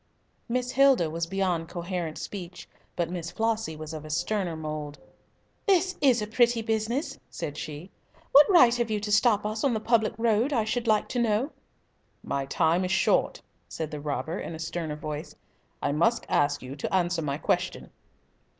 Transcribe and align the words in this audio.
Miss 0.49 0.71
Hilda 0.71 1.11
was 1.11 1.27
beyond 1.27 1.69
coherent 1.69 2.17
speech, 2.17 2.67
but 2.95 3.11
Miss 3.11 3.29
Flossie 3.29 3.75
was 3.75 3.93
of 3.93 4.03
a 4.03 4.09
sterner 4.09 4.55
mould. 4.55 4.97
"This 5.67 5.95
is 6.01 6.23
a 6.23 6.25
pretty 6.25 6.63
business," 6.63 7.19
said 7.29 7.55
she. 7.55 7.91
"What 8.31 8.49
right 8.49 8.73
have 8.77 8.89
you 8.89 8.99
to 8.99 9.11
stop 9.11 9.45
us 9.45 9.63
on 9.63 9.75
the 9.75 9.79
public 9.79 10.15
road, 10.17 10.53
I 10.53 10.63
should 10.63 10.87
like 10.87 11.07
to 11.09 11.19
know?" 11.21 11.51
"My 12.23 12.47
time 12.47 12.83
is 12.83 12.91
short," 12.91 13.43
said 13.69 13.91
the 13.91 14.01
robber, 14.01 14.39
in 14.39 14.55
a 14.55 14.57
sterner 14.59 14.95
voice. 14.95 15.35
"I 15.83 15.91
must 15.91 16.25
ask 16.27 16.63
you 16.63 16.75
to 16.77 16.91
answer 16.91 17.21
my 17.21 17.37
question." 17.37 17.91